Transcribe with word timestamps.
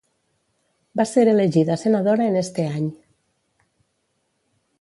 Va 1.01 1.05
ser 1.09 1.25
elegida 1.33 1.77
senadora 1.83 2.27
en 2.31 2.39
este 2.43 2.65
any. 2.71 2.91